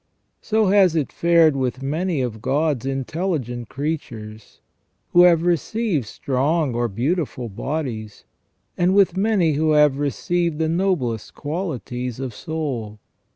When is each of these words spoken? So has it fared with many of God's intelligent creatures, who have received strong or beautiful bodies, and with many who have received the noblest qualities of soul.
So 0.41 0.65
has 0.69 0.95
it 0.95 1.11
fared 1.11 1.55
with 1.55 1.83
many 1.83 2.21
of 2.21 2.41
God's 2.41 2.87
intelligent 2.87 3.69
creatures, 3.69 4.59
who 5.13 5.21
have 5.25 5.43
received 5.43 6.07
strong 6.07 6.73
or 6.73 6.87
beautiful 6.87 7.49
bodies, 7.49 8.25
and 8.75 8.95
with 8.95 9.15
many 9.15 9.53
who 9.53 9.73
have 9.73 9.99
received 9.99 10.57
the 10.57 10.67
noblest 10.69 11.35
qualities 11.35 12.19
of 12.19 12.33
soul. 12.33 12.99